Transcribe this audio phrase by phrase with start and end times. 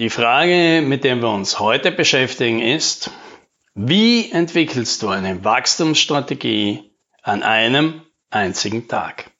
[0.00, 3.10] Die Frage, mit der wir uns heute beschäftigen, ist,
[3.74, 6.90] wie entwickelst du eine Wachstumsstrategie
[7.22, 8.00] an einem
[8.30, 9.30] einzigen Tag?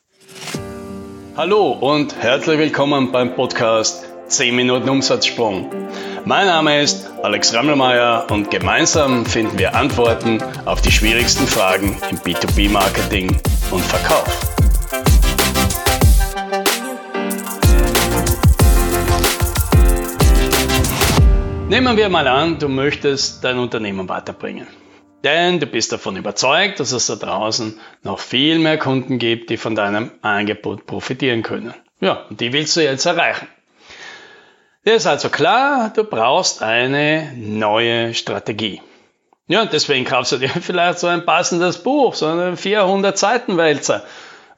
[1.34, 5.70] Hallo und herzlich willkommen beim Podcast 10 Minuten Umsatzsprung.
[6.26, 12.18] Mein Name ist Alex Rammelmeier und gemeinsam finden wir Antworten auf die schwierigsten Fragen im
[12.18, 13.34] B2B-Marketing
[13.70, 14.59] und Verkauf.
[21.70, 24.66] Nehmen wir mal an, du möchtest dein Unternehmen weiterbringen.
[25.22, 29.56] Denn du bist davon überzeugt, dass es da draußen noch viel mehr Kunden gibt, die
[29.56, 31.72] von deinem Angebot profitieren können.
[32.00, 33.46] Ja, und die willst du jetzt erreichen.
[34.84, 38.82] Dir ist also klar, du brauchst eine neue Strategie.
[39.46, 43.56] Ja, und deswegen kaufst du dir vielleicht so ein passendes Buch, so einen 400 Seiten
[43.56, 44.02] Wälzer.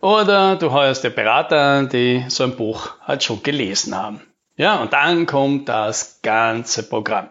[0.00, 4.22] Oder du heuerst dir Berater an, die so ein Buch halt schon gelesen haben.
[4.62, 7.30] Ja, und dann kommt das ganze Programm.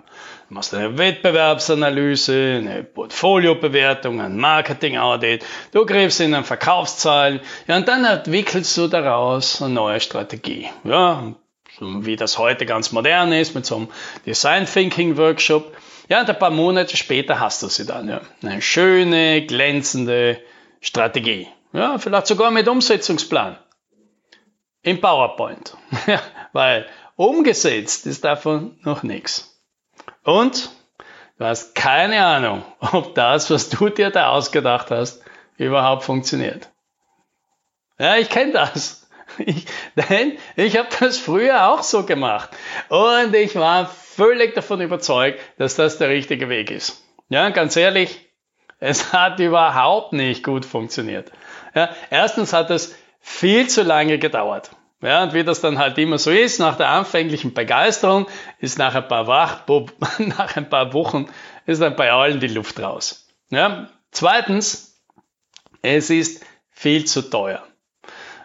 [0.50, 7.88] Du machst eine Wettbewerbsanalyse, eine Portfoliobewertung, ein Marketing-Audit, du greifst in den Verkaufszahlen, ja, und
[7.88, 10.68] dann entwickelst du daraus eine neue Strategie.
[10.84, 11.34] Ja,
[11.80, 13.88] wie das heute ganz modern ist, mit so einem
[14.26, 15.74] Design Thinking Workshop.
[16.10, 18.20] Ja, und ein paar Monate später hast du sie dann, ja.
[18.44, 20.38] Eine schöne, glänzende
[20.82, 21.48] Strategie.
[21.72, 23.56] Ja, vielleicht sogar mit Umsetzungsplan.
[24.84, 25.78] Im PowerPoint.
[26.08, 26.20] Ja,
[26.54, 26.88] weil
[27.22, 29.62] Umgesetzt ist davon noch nichts.
[30.24, 30.72] Und
[31.38, 35.22] du hast keine Ahnung, ob das, was du dir da ausgedacht hast,
[35.56, 36.70] überhaupt funktioniert.
[38.00, 39.08] Ja, ich kenne das.
[39.38, 42.50] Ich, denn ich habe das früher auch so gemacht.
[42.90, 47.04] Und ich war völlig davon überzeugt, dass das der richtige Weg ist.
[47.30, 48.32] Ja, ganz ehrlich,
[48.80, 51.32] es hat überhaupt nicht gut funktioniert.
[51.76, 54.72] Ja, erstens hat es viel zu lange gedauert.
[55.02, 58.28] Ja, und wie das dann halt immer so ist, nach der anfänglichen Begeisterung
[58.60, 59.64] ist nach ein paar, Wach,
[60.20, 61.28] nach ein paar Wochen
[61.66, 63.28] ist dann bei allen die Luft raus.
[63.50, 65.02] Ja, zweitens,
[65.82, 67.64] es ist viel zu teuer.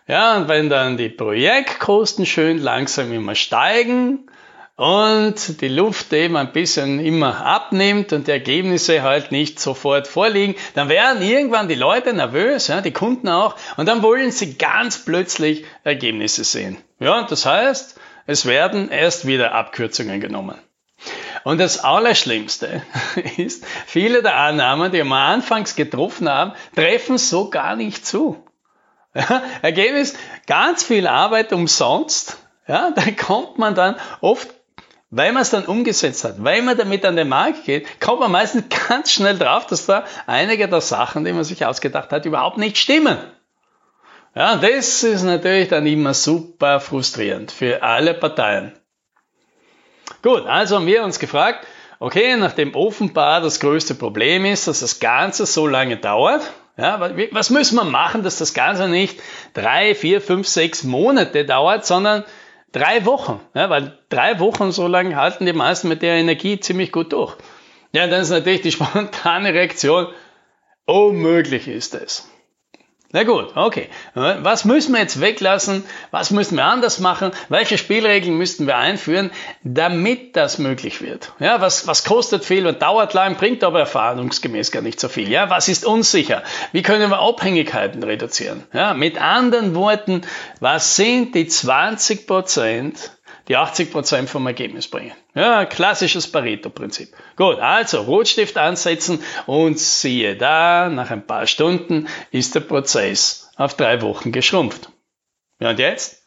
[0.09, 4.31] Ja, und wenn dann die Projektkosten schön langsam immer steigen,
[4.77, 10.55] und die Luft eben ein bisschen immer abnimmt und die Ergebnisse halt nicht sofort vorliegen,
[10.75, 15.05] dann werden irgendwann die Leute nervös, ja, die Kunden auch, und dann wollen sie ganz
[15.05, 16.77] plötzlich Ergebnisse sehen.
[17.01, 20.59] Ja, das heißt, es werden erst wieder Abkürzungen genommen.
[21.45, 22.83] Und das Allerschlimmste
[23.37, 28.45] ist, viele der Annahmen, die wir anfangs getroffen haben, treffen so gar nicht zu.
[29.15, 30.15] Ja, Ergebnis,
[30.47, 32.37] ganz viel Arbeit umsonst.
[32.69, 34.56] Ja, da kommt man dann oft
[35.17, 38.31] weil man es dann umgesetzt hat, weil man damit an den Markt geht, kommt man
[38.31, 42.59] meistens ganz schnell drauf, dass da einige der Sachen, die man sich ausgedacht hat, überhaupt
[42.59, 43.17] nicht stimmen.
[44.35, 48.75] Ja, das ist natürlich dann immer super frustrierend für alle Parteien.
[50.23, 51.67] Gut, also haben wir uns gefragt,
[51.99, 56.43] okay, nachdem offenbar das größte Problem ist, dass das Ganze so lange dauert,
[56.77, 57.01] ja,
[57.31, 59.19] was müssen wir machen, dass das Ganze nicht
[59.55, 62.23] drei, vier, fünf, sechs Monate dauert, sondern
[62.73, 66.93] Drei Wochen, ja, weil drei Wochen so lange halten die meisten mit der Energie ziemlich
[66.93, 67.37] gut durch.
[67.93, 70.09] Ja, dann ist natürlich die spontane Reaktion,
[70.85, 72.29] unmöglich ist es.
[73.13, 73.89] Na gut, okay.
[74.15, 75.85] Was müssen wir jetzt weglassen?
[76.11, 77.31] Was müssen wir anders machen?
[77.49, 79.31] Welche Spielregeln müssten wir einführen,
[79.63, 81.33] damit das möglich wird?
[81.39, 85.29] Ja, was, was kostet viel und dauert lang, bringt aber erfahrungsgemäß gar nicht so viel.
[85.31, 86.43] Ja, was ist unsicher?
[86.73, 88.65] Wie können wir Abhängigkeiten reduzieren?
[88.73, 90.23] Ja, mit anderen Worten,
[90.61, 93.16] was sind die 20 Prozent,
[93.49, 95.13] die 80 Prozent vom Ergebnis bringen.
[95.35, 97.15] Ja, klassisches Pareto-Prinzip.
[97.37, 103.75] Gut, also Rotstift ansetzen und siehe da, nach ein paar Stunden ist der Prozess auf
[103.75, 104.91] drei Wochen geschrumpft.
[105.61, 106.23] Ja, und jetzt?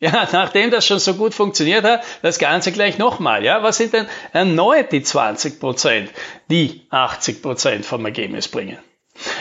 [0.00, 3.44] Ja, nachdem das schon so gut funktioniert hat, das Ganze gleich nochmal.
[3.44, 6.10] Ja, was sind denn erneut die 20 Prozent,
[6.50, 8.78] die 80 Prozent vom Ergebnis bringen?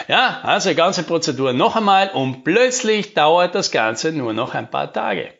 [0.07, 4.69] Ja, also die ganze Prozedur noch einmal und plötzlich dauert das Ganze nur noch ein
[4.69, 5.33] paar Tage.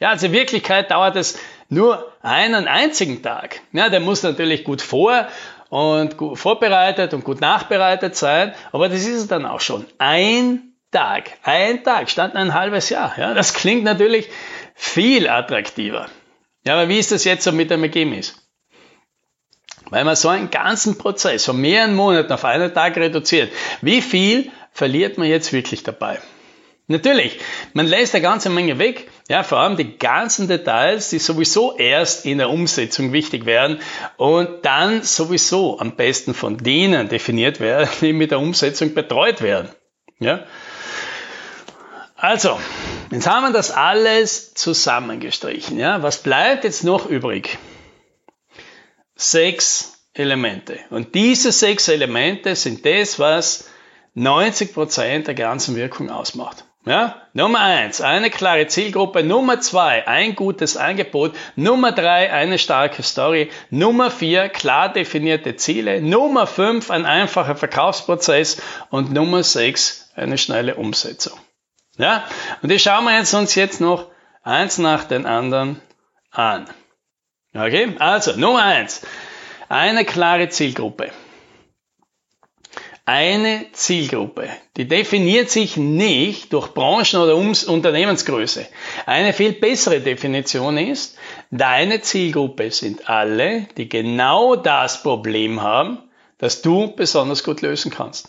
[0.00, 1.38] Ja, also in Wirklichkeit dauert es
[1.68, 3.60] nur einen einzigen Tag.
[3.72, 5.28] Ja, der muss natürlich gut vor
[5.68, 9.84] und gut vorbereitet und gut nachbereitet sein, aber das ist es dann auch schon.
[9.98, 13.14] Ein Tag, ein Tag statt ein halbes Jahr.
[13.18, 14.28] Ja, das klingt natürlich
[14.74, 16.08] viel attraktiver.
[16.64, 18.34] Ja, aber wie ist das jetzt so mit dem Ergebnis?
[19.90, 23.52] Weil man so einen ganzen Prozess von mehreren Monaten auf einen Tag reduziert,
[23.82, 26.20] wie viel verliert man jetzt wirklich dabei?
[26.90, 27.38] Natürlich,
[27.72, 32.26] man lässt eine ganze Menge weg, ja, vor allem die ganzen Details, die sowieso erst
[32.26, 33.78] in der Umsetzung wichtig werden
[34.16, 39.70] und dann sowieso am besten von denen definiert werden, die mit der Umsetzung betreut werden.
[40.18, 40.44] Ja?
[42.16, 42.58] Also,
[43.12, 45.78] jetzt haben wir das alles zusammengestrichen.
[45.78, 46.02] Ja?
[46.02, 47.56] Was bleibt jetzt noch übrig?
[49.14, 50.80] sechs Elemente.
[50.90, 53.68] Und diese sechs Elemente sind das, was
[54.14, 56.64] 90 Prozent der ganzen Wirkung ausmacht.
[56.86, 57.20] Ja?
[57.34, 59.22] Nummer eins, eine klare Zielgruppe.
[59.22, 61.36] Nummer zwei, ein gutes Angebot.
[61.54, 63.50] Nummer drei, eine starke Story.
[63.68, 66.00] Nummer vier, klar definierte Ziele.
[66.00, 68.62] Nummer fünf, ein einfacher Verkaufsprozess.
[68.90, 71.38] Und Nummer sechs, eine schnelle Umsetzung.
[71.98, 72.24] Ja?
[72.62, 74.10] Und die schauen wir jetzt uns jetzt noch
[74.42, 75.80] eins nach den anderen
[76.30, 76.66] an.
[77.54, 77.94] Okay?
[77.98, 79.02] Also, Nummer eins,
[79.68, 81.12] eine klare Zielgruppe
[83.10, 84.48] eine Zielgruppe.
[84.76, 88.68] Die definiert sich nicht durch Branchen oder Unternehmensgröße.
[89.04, 91.18] Eine viel bessere Definition ist,
[91.50, 95.98] deine Zielgruppe sind alle, die genau das Problem haben,
[96.38, 98.28] das du besonders gut lösen kannst.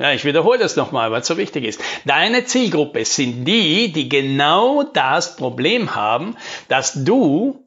[0.00, 1.80] Ja, ich wiederhole das nochmal, weil es so wichtig ist.
[2.04, 6.36] Deine Zielgruppe sind die, die genau das Problem haben,
[6.66, 7.64] das du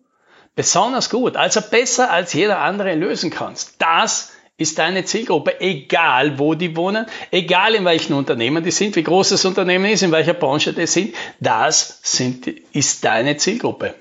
[0.54, 3.82] besonders gut, also besser als jeder andere lösen kannst.
[3.82, 9.04] Das ist deine Zielgruppe, egal wo die wohnen, egal in welchen Unternehmen die sind, wie
[9.04, 13.96] groß das Unternehmen ist, in welcher Branche die sind, das sind, ist deine Zielgruppe.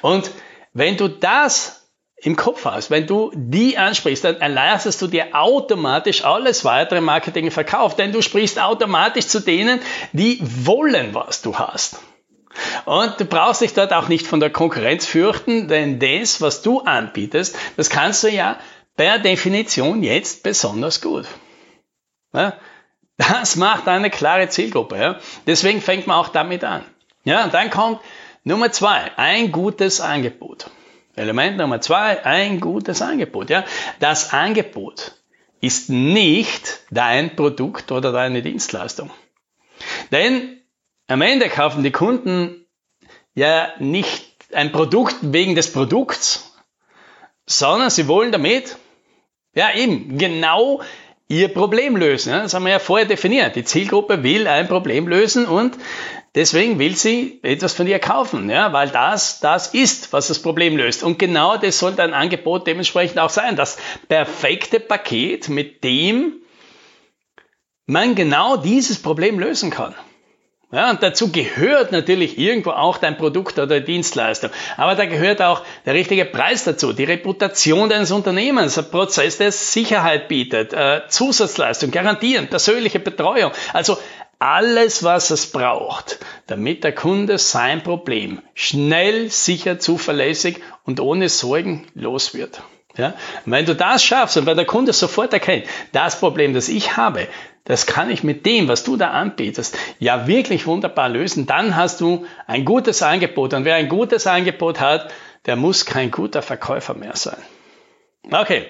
[0.00, 0.30] Und
[0.72, 1.82] wenn du das
[2.16, 7.50] im Kopf hast, wenn du die ansprichst, dann erleichterst du dir automatisch alles weitere Marketing
[7.50, 9.80] verkauft, denn du sprichst automatisch zu denen,
[10.12, 11.98] die wollen, was du hast.
[12.84, 16.80] Und du brauchst dich dort auch nicht von der Konkurrenz fürchten, denn das, was du
[16.80, 18.58] anbietest, das kannst du ja
[18.96, 21.26] per Definition jetzt besonders gut.
[22.32, 22.58] Ja,
[23.16, 24.96] das macht eine klare Zielgruppe.
[24.96, 25.18] Ja.
[25.46, 26.84] Deswegen fängt man auch damit an.
[27.24, 28.00] Ja, und dann kommt
[28.44, 30.70] Nummer zwei, ein gutes Angebot.
[31.14, 33.50] Element Nummer zwei, ein gutes Angebot.
[33.50, 33.64] Ja.
[34.00, 35.12] Das Angebot
[35.60, 39.10] ist nicht dein Produkt oder deine Dienstleistung.
[40.10, 40.60] Denn
[41.06, 42.66] am Ende kaufen die Kunden
[43.34, 46.51] ja nicht ein Produkt wegen des Produkts,
[47.58, 48.76] sondern sie wollen damit,
[49.54, 50.82] ja eben, genau
[51.28, 52.32] ihr Problem lösen.
[52.32, 53.56] Das haben wir ja vorher definiert.
[53.56, 55.76] Die Zielgruppe will ein Problem lösen und
[56.34, 60.76] deswegen will sie etwas von dir kaufen, ja, weil das das ist, was das Problem
[60.76, 61.02] löst.
[61.02, 63.56] Und genau das soll dein Angebot dementsprechend auch sein.
[63.56, 63.78] Das
[64.08, 66.42] perfekte Paket, mit dem
[67.86, 69.94] man genau dieses Problem lösen kann.
[70.74, 74.48] Ja, und dazu gehört natürlich irgendwo auch dein Produkt oder Dienstleistung.
[74.78, 79.52] Aber da gehört auch der richtige Preis dazu, die Reputation deines Unternehmens, ein Prozess, der
[79.52, 83.52] Sicherheit bietet, äh, Zusatzleistung, Garantien, persönliche Betreuung.
[83.74, 83.98] Also
[84.38, 91.86] alles, was es braucht, damit der Kunde sein Problem schnell, sicher, zuverlässig und ohne Sorgen
[91.94, 92.62] los wird.
[92.96, 93.14] Ja?
[93.44, 97.28] Wenn du das schaffst und wenn der Kunde sofort erkennt, das Problem, das ich habe,
[97.64, 101.46] das kann ich mit dem, was du da anbietest, ja wirklich wunderbar lösen.
[101.46, 103.54] Dann hast du ein gutes Angebot.
[103.54, 105.12] Und wer ein gutes Angebot hat,
[105.46, 107.40] der muss kein guter Verkäufer mehr sein.
[108.30, 108.66] Okay.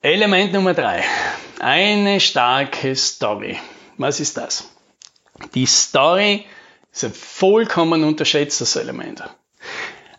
[0.00, 1.04] Element Nummer drei.
[1.58, 3.58] Eine starke Story.
[3.98, 4.70] Was ist das?
[5.54, 6.44] Die Story
[6.92, 9.22] ist ein vollkommen unterschätztes Element.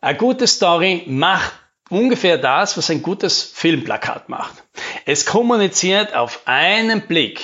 [0.01, 1.53] Eine gute Story macht
[1.89, 4.63] ungefähr das, was ein gutes Filmplakat macht.
[5.05, 7.41] Es kommuniziert auf einen Blick,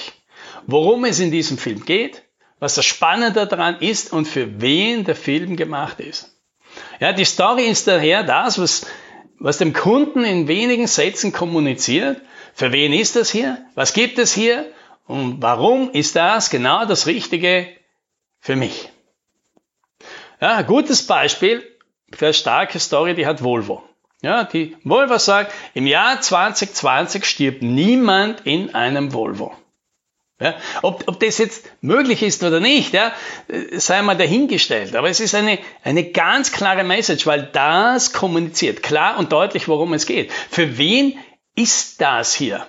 [0.66, 2.24] worum es in diesem Film geht,
[2.60, 6.36] was das Spannende daran ist und für wen der Film gemacht ist.
[7.00, 8.86] Ja, die Story ist daher das, was,
[9.40, 12.22] was dem Kunden in wenigen Sätzen kommuniziert.
[12.54, 13.66] Für wen ist das hier?
[13.76, 14.72] Was gibt es hier?
[15.08, 17.68] Und warum ist das genau das Richtige
[18.40, 18.90] für mich?
[20.42, 21.64] Ja, gutes Beispiel
[22.14, 23.89] für eine starke Story, die hat Volvo.
[24.22, 29.54] Ja, die Volvo sagt, im Jahr 2020 stirbt niemand in einem Volvo.
[30.42, 33.12] Ja, ob, ob das jetzt möglich ist oder nicht, ja,
[33.74, 34.96] sei mal dahingestellt.
[34.96, 39.94] Aber es ist eine, eine ganz klare Message, weil das kommuniziert klar und deutlich, worum
[39.94, 40.32] es geht.
[40.32, 41.20] Für wen
[41.56, 42.66] ist das hier?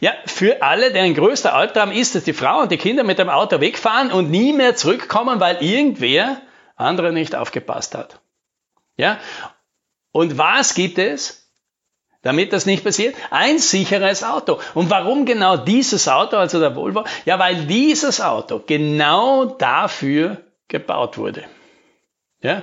[0.00, 3.30] Ja, für alle, deren größter Albtraum ist, dass die Frau und die Kinder mit dem
[3.30, 6.42] Auto wegfahren und nie mehr zurückkommen, weil irgendwer
[6.76, 8.20] andere nicht aufgepasst hat.
[8.98, 9.18] Ja,
[10.16, 11.46] und was gibt es,
[12.22, 13.14] damit das nicht passiert?
[13.28, 14.58] Ein sicheres Auto.
[14.72, 17.04] Und warum genau dieses Auto, also der Volvo?
[17.26, 21.44] Ja, weil dieses Auto genau dafür gebaut wurde.
[22.40, 22.62] Ja?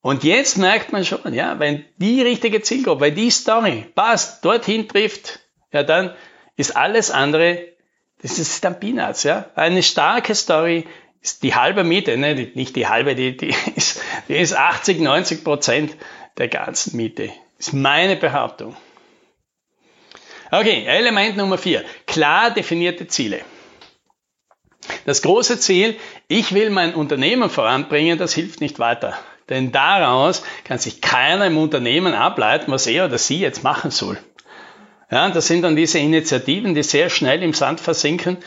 [0.00, 4.88] Und jetzt merkt man schon, ja, wenn die richtige Zielgruppe, wenn die Story passt, dorthin
[4.88, 5.40] trifft,
[5.72, 6.14] ja, dann
[6.56, 7.68] ist alles andere,
[8.22, 9.50] das ist dann Peanuts, ja.
[9.56, 10.86] Eine starke Story
[11.26, 12.34] ist die halbe Miete, ne?
[12.54, 15.96] nicht die halbe, die, die, ist, die ist 80, 90 Prozent
[16.38, 17.30] der ganzen Miete.
[17.58, 18.76] Ist meine Behauptung.
[20.50, 21.84] Okay, Element Nummer vier.
[22.06, 23.40] Klar definierte Ziele.
[25.04, 25.96] Das große Ziel,
[26.28, 29.18] ich will mein Unternehmen voranbringen, das hilft nicht weiter.
[29.48, 34.18] Denn daraus kann sich keiner im Unternehmen ableiten, was er oder sie jetzt machen soll.
[35.08, 38.38] Ja, das sind dann diese Initiativen, die sehr schnell im Sand versinken,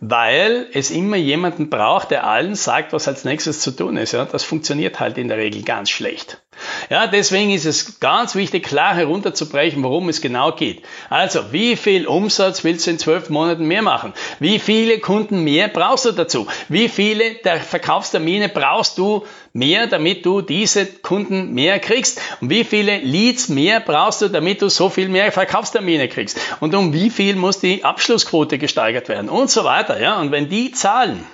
[0.00, 4.12] weil es immer jemanden braucht, der allen sagt, was als nächstes zu tun ist.
[4.12, 6.42] Ja, das funktioniert halt in der Regel ganz schlecht.
[6.90, 10.82] Ja, deswegen ist es ganz wichtig, klar herunterzubrechen, worum es genau geht.
[11.10, 14.14] Also, wie viel Umsatz willst du in zwölf Monaten mehr machen?
[14.40, 16.46] Wie viele Kunden mehr brauchst du dazu?
[16.70, 22.20] Wie viele der Verkaufstermine brauchst du mehr, damit du diese Kunden mehr kriegst?
[22.40, 26.40] Und wie viele Leads mehr brauchst du, damit du so viel mehr Verkaufstermine kriegst?
[26.60, 29.28] Und um wie viel muss die Abschlussquote gesteigert werden?
[29.28, 30.18] Und so weiter, ja?
[30.18, 31.26] Und wenn die Zahlen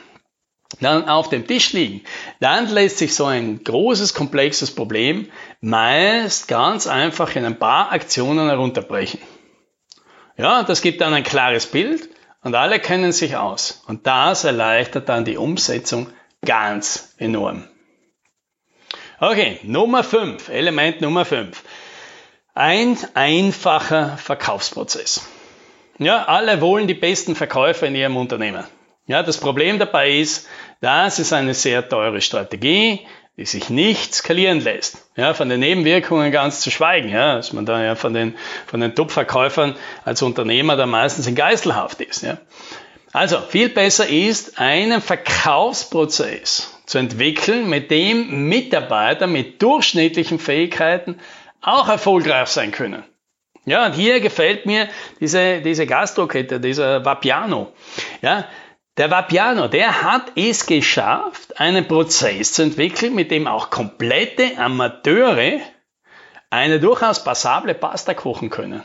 [0.80, 2.02] dann auf dem Tisch liegen,
[2.40, 8.48] dann lässt sich so ein großes, komplexes Problem meist ganz einfach in ein paar Aktionen
[8.48, 9.20] herunterbrechen.
[10.36, 12.08] Ja, das gibt dann ein klares Bild
[12.42, 13.82] und alle kennen sich aus.
[13.86, 16.08] Und das erleichtert dann die Umsetzung
[16.44, 17.68] ganz enorm.
[19.20, 21.62] Okay, Nummer 5, Element Nummer 5.
[22.54, 25.26] Ein einfacher Verkaufsprozess.
[25.98, 28.64] Ja, alle wollen die besten Verkäufer in ihrem Unternehmen.
[29.06, 30.48] Ja, das Problem dabei ist,
[30.80, 33.00] das ist eine sehr teure Strategie,
[33.36, 35.08] die sich nicht skalieren lässt.
[35.16, 38.34] Ja, von den Nebenwirkungen ganz zu schweigen, ja, dass man da ja von den,
[38.66, 42.22] von den Top-Verkäufern als Unternehmer da meistens in Geiselhaft ist.
[42.22, 42.38] Ja.
[43.12, 51.20] Also, viel besser ist, einen Verkaufsprozess zu entwickeln, mit dem Mitarbeiter mit durchschnittlichen Fähigkeiten
[51.60, 53.04] auch erfolgreich sein können.
[53.66, 54.88] Ja, und hier gefällt mir
[55.20, 57.72] diese, diese Gastrokette, dieser Vapiano.
[58.20, 58.46] Ja,
[58.96, 65.60] der Vapiano, der hat es geschafft, einen Prozess zu entwickeln, mit dem auch komplette Amateure
[66.50, 68.82] eine durchaus passable Pasta kochen können.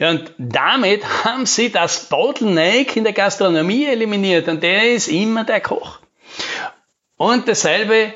[0.00, 5.44] Ja, und damit haben sie das Bottleneck in der Gastronomie eliminiert und der ist immer
[5.44, 6.00] der Koch.
[7.16, 8.12] Und dasselbe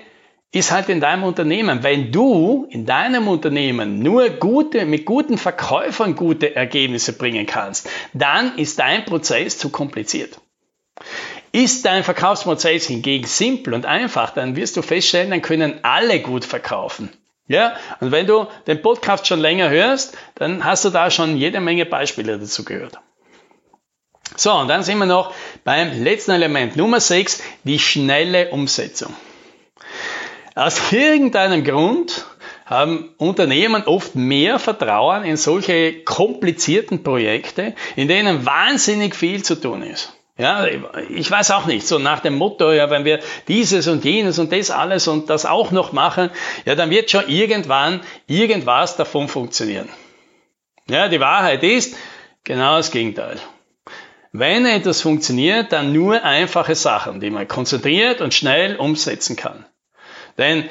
[0.50, 1.82] ist halt in deinem Unternehmen.
[1.82, 8.58] Wenn du in deinem Unternehmen nur gute, mit guten Verkäufern gute Ergebnisse bringen kannst, dann
[8.58, 10.41] ist dein Prozess zu kompliziert.
[11.52, 16.44] Ist dein Verkaufsprozess hingegen simpel und einfach, dann wirst du feststellen, dann können alle gut
[16.44, 17.10] verkaufen.
[17.48, 21.60] Ja, und wenn du den Podcast schon länger hörst, dann hast du da schon jede
[21.60, 22.98] Menge Beispiele dazu gehört.
[24.36, 25.34] So, und dann sind wir noch
[25.64, 29.14] beim letzten Element, Nummer 6, die schnelle Umsetzung.
[30.54, 32.24] Aus irgendeinem Grund
[32.64, 39.82] haben Unternehmen oft mehr Vertrauen in solche komplizierten Projekte, in denen wahnsinnig viel zu tun
[39.82, 40.14] ist.
[40.42, 40.66] Ja,
[41.08, 44.50] ich weiß auch nicht, so nach dem Motto, ja, wenn wir dieses und jenes und
[44.50, 46.30] das alles und das auch noch machen,
[46.64, 49.88] ja, dann wird schon irgendwann irgendwas davon funktionieren.
[50.88, 51.94] Ja, die Wahrheit ist
[52.42, 53.36] genau das Gegenteil.
[54.32, 59.64] Wenn etwas funktioniert, dann nur einfache Sachen, die man konzentriert und schnell umsetzen kann.
[60.38, 60.68] Denn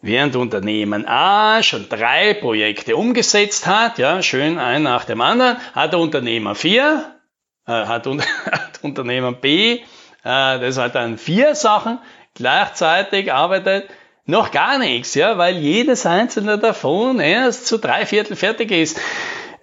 [0.00, 5.92] während Unternehmen A schon drei Projekte umgesetzt hat, ja, schön ein nach dem anderen, hat
[5.92, 7.11] der Unternehmer vier,
[7.66, 8.06] hat,
[8.50, 9.80] hat Unternehmen B, äh,
[10.24, 11.98] das hat dann vier Sachen
[12.34, 13.88] gleichzeitig arbeitet,
[14.24, 19.00] noch gar nichts, ja, weil jedes einzelne davon erst zu drei Viertel fertig ist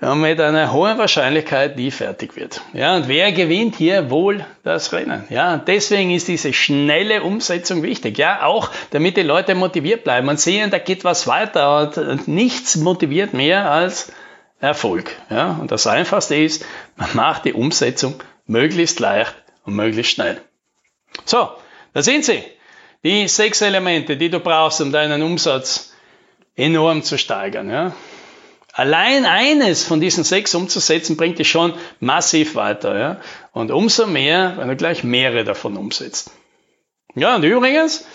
[0.01, 2.61] und mit einer hohen Wahrscheinlichkeit nie fertig wird.
[2.73, 5.25] Ja, und wer gewinnt hier wohl das Rennen?
[5.29, 8.17] Ja, deswegen ist diese schnelle Umsetzung wichtig.
[8.17, 12.77] Ja, auch damit die Leute motiviert bleiben und sehen, da geht was weiter und nichts
[12.77, 14.11] motiviert mehr als
[14.59, 15.15] Erfolg.
[15.29, 20.41] Ja, und das Einfachste ist, man macht die Umsetzung möglichst leicht und möglichst schnell.
[21.25, 21.49] So,
[21.93, 22.43] da sind sie.
[23.03, 25.93] Die sechs Elemente, die du brauchst, um deinen Umsatz
[26.55, 27.69] enorm zu steigern.
[27.69, 27.93] Ja.
[28.73, 32.99] Allein eines von diesen sechs umzusetzen, bringt dich schon massiv weiter.
[32.99, 33.21] Ja.
[33.53, 36.31] Und umso mehr, wenn du gleich mehrere davon umsetzt.
[37.15, 38.05] Ja, und übrigens,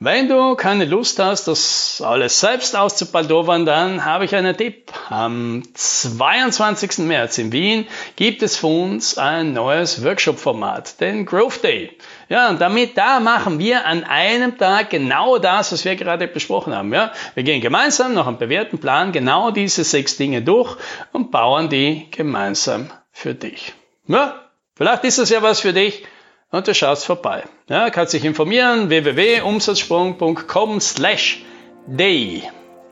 [0.00, 4.92] wenn du keine Lust hast, das alles selbst auszubaldowern, dann habe ich einen Tipp.
[5.10, 6.98] Am 22.
[6.98, 11.90] März in Wien gibt es für uns ein neues Workshop-Format, den Growth Day.
[12.28, 16.76] Ja, und damit da machen wir an einem Tag genau das, was wir gerade besprochen
[16.76, 16.92] haben.
[16.92, 20.76] Ja, wir gehen gemeinsam nach einem bewährten Plan genau diese sechs Dinge durch
[21.12, 23.72] und bauen die gemeinsam für dich.
[24.06, 24.42] Ja,
[24.76, 26.04] vielleicht ist das ja was für dich
[26.50, 27.44] und du schaust vorbei.
[27.68, 31.44] Ja, kannst dich informieren, www.umsatzsprung.com slash
[31.86, 32.42] day.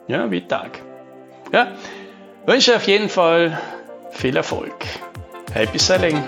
[0.08, 0.80] Ja, wie Tag.
[1.52, 1.72] Ja,
[2.46, 3.60] wünsche auf jeden Fall
[4.10, 4.75] viel Erfolg.
[5.52, 6.22] Happy Selling!